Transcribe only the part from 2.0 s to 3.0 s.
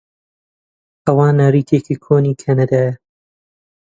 کۆنی کەنەدییە.